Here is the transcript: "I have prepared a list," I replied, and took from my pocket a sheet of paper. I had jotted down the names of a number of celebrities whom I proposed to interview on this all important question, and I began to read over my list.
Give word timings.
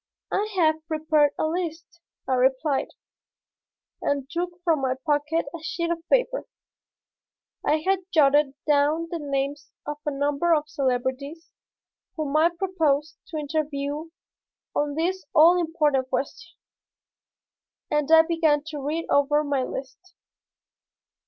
"I 0.31 0.49
have 0.55 0.87
prepared 0.87 1.33
a 1.37 1.45
list," 1.45 2.01
I 2.27 2.33
replied, 2.33 2.87
and 4.01 4.27
took 4.31 4.59
from 4.63 4.81
my 4.81 4.95
pocket 5.05 5.45
a 5.53 5.59
sheet 5.61 5.91
of 5.91 5.99
paper. 6.09 6.47
I 7.63 7.83
had 7.85 7.99
jotted 8.11 8.55
down 8.65 9.09
the 9.11 9.19
names 9.19 9.69
of 9.85 9.97
a 10.03 10.09
number 10.09 10.55
of 10.55 10.67
celebrities 10.67 11.51
whom 12.15 12.35
I 12.35 12.49
proposed 12.49 13.17
to 13.27 13.37
interview 13.37 14.09
on 14.75 14.95
this 14.95 15.23
all 15.35 15.59
important 15.59 16.09
question, 16.09 16.57
and 17.91 18.11
I 18.11 18.23
began 18.23 18.63
to 18.69 18.79
read 18.79 19.05
over 19.11 19.43
my 19.43 19.61
list. 19.61 20.15